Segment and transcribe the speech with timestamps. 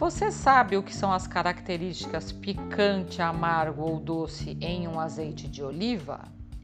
[0.00, 5.62] Você sabe o que são as características picante, amargo ou doce em um azeite de
[5.62, 6.22] oliva?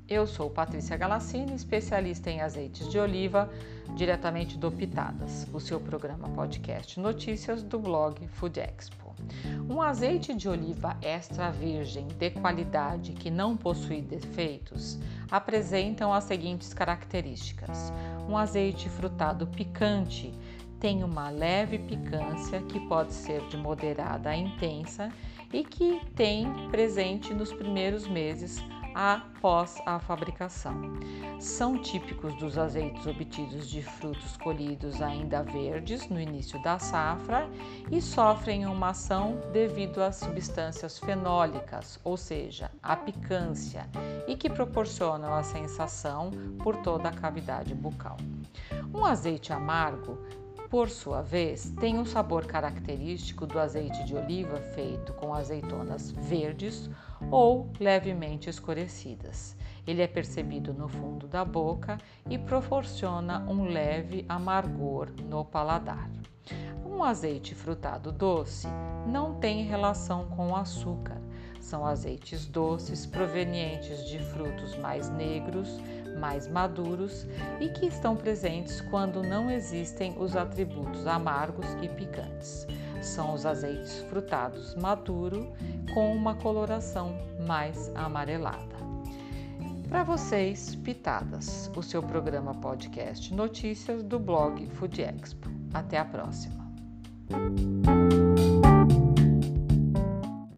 [0.08, 3.51] Eu sou Patrícia Galassini, especialista em azeites de oliva,
[3.94, 9.14] diretamente do Pitadas, o seu programa podcast notícias do blog Food Expo.
[9.68, 14.98] Um azeite de oliva extra virgem de qualidade que não possui defeitos
[15.30, 17.92] apresentam as seguintes características:
[18.27, 20.33] um azeite frutado picante
[20.80, 25.11] tem uma leve picância que pode ser de moderada a intensa
[25.53, 28.62] e que tem presente nos primeiros meses
[28.97, 30.75] após a fabricação.
[31.39, 37.47] São típicos dos azeites obtidos de frutos colhidos ainda verdes no início da safra
[37.91, 43.87] e sofrem uma ação devido às substâncias fenólicas, ou seja, a picância,
[44.27, 46.31] e que proporcionam a sensação
[46.62, 48.17] por toda a cavidade bucal.
[48.95, 50.19] Um azeite amargo
[50.69, 56.91] por sua vez, tem um sabor característico do azeite de oliva feito com azeitonas verdes
[57.31, 59.56] ou levemente escurecidas.
[59.87, 61.97] Ele é percebido no fundo da boca
[62.28, 66.11] e proporciona um leve amargor no paladar.
[66.84, 68.67] Um azeite frutado doce
[69.06, 71.25] não tem relação com o açúcar.
[71.67, 75.81] São azeites doces provenientes de frutos mais negros,
[76.17, 77.27] mais maduros
[77.59, 82.69] e que estão presentes quando não existem os atributos amargos e picantes.
[83.03, 85.53] São os azeites frutados maduro
[85.92, 88.77] com uma coloração mais amarelada.
[89.89, 95.50] Para vocês, Pitadas, o seu programa podcast notícias do blog Food Expo.
[95.75, 96.64] Até a próxima.